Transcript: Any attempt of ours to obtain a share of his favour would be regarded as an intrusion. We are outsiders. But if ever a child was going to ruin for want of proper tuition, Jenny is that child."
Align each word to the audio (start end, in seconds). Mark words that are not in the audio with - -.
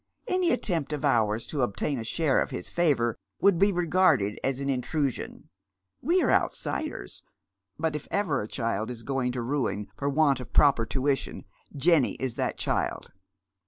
Any 0.27 0.51
attempt 0.51 0.93
of 0.93 1.05
ours 1.05 1.45
to 1.45 1.61
obtain 1.61 1.99
a 1.99 2.03
share 2.03 2.41
of 2.41 2.49
his 2.49 2.71
favour 2.71 3.19
would 3.39 3.59
be 3.59 3.71
regarded 3.71 4.39
as 4.43 4.59
an 4.59 4.67
intrusion. 4.67 5.49
We 6.01 6.23
are 6.23 6.31
outsiders. 6.31 7.21
But 7.77 7.95
if 7.95 8.07
ever 8.09 8.41
a 8.41 8.47
child 8.47 8.89
was 8.89 9.03
going 9.03 9.31
to 9.33 9.43
ruin 9.43 9.89
for 9.95 10.09
want 10.09 10.39
of 10.39 10.53
proper 10.53 10.87
tuition, 10.87 11.45
Jenny 11.77 12.13
is 12.13 12.33
that 12.33 12.57
child." 12.57 13.11